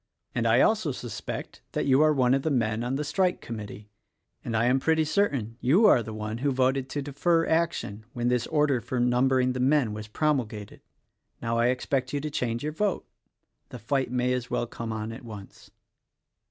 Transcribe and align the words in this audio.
And 0.33 0.47
I 0.47 0.61
also 0.61 0.91
suspect 0.91 1.61
that 1.73 1.85
you 1.85 2.01
are 2.01 2.11
one 2.11 2.33
of 2.33 2.41
the 2.41 2.49
men 2.49 2.83
on 2.83 2.95
the 2.95 3.03
strike 3.03 3.39
Committee; 3.39 3.91
and 4.43 4.57
I 4.57 4.65
am 4.65 4.79
pretty 4.79 5.05
certain 5.05 5.57
you 5.61 5.85
are 5.85 6.01
the 6.01 6.11
one 6.11 6.39
who 6.39 6.49
voted 6.51 6.89
to 6.89 7.03
defer 7.03 7.45
action 7.45 8.05
when 8.13 8.27
this 8.27 8.47
order 8.47 8.81
for 8.81 8.99
numbering 8.99 9.53
the 9.53 9.59
men 9.59 9.93
was 9.93 10.07
promulgated. 10.07 10.81
Now, 11.39 11.59
I 11.59 11.67
expect 11.67 12.13
you 12.13 12.19
to 12.19 12.31
change 12.31 12.63
your 12.63 12.73
vote. 12.73 13.05
The 13.69 13.77
fight 13.77 14.09
may, 14.09 14.33
as 14.33 14.49
well 14.49 14.65
come 14.65 14.91
on 14.91 15.11
at 15.11 15.23
once." 15.23 15.69